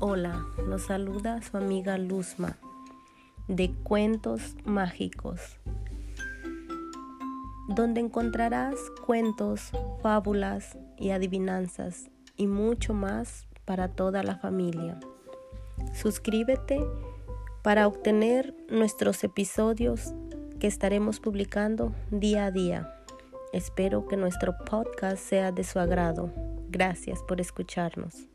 Hola, 0.00 0.46
los 0.64 0.82
saluda 0.82 1.42
su 1.42 1.56
amiga 1.56 1.98
Luzma 1.98 2.56
de 3.48 3.72
Cuentos 3.82 4.54
Mágicos, 4.64 5.58
donde 7.66 8.00
encontrarás 8.00 8.76
cuentos, 9.04 9.72
fábulas 10.00 10.78
y 10.96 11.10
adivinanzas 11.10 12.12
y 12.36 12.46
mucho 12.46 12.94
más 12.94 13.48
para 13.64 13.88
toda 13.88 14.22
la 14.22 14.36
familia. 14.36 15.00
Suscríbete 15.94 16.80
para 17.62 17.88
obtener 17.88 18.54
nuestros 18.70 19.24
episodios 19.24 20.14
que 20.60 20.68
estaremos 20.68 21.18
publicando 21.18 21.92
día 22.12 22.44
a 22.44 22.52
día. 22.52 22.94
Espero 23.52 24.06
que 24.06 24.16
nuestro 24.16 24.56
podcast 24.58 25.18
sea 25.18 25.50
de 25.50 25.64
su 25.64 25.80
agrado. 25.80 26.30
Gracias 26.68 27.20
por 27.24 27.40
escucharnos. 27.40 28.28